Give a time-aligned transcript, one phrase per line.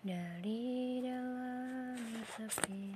[0.00, 2.00] dari dalam
[2.32, 2.89] sepi.